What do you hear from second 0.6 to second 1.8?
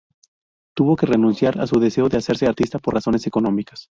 Tuvo que renunciar a su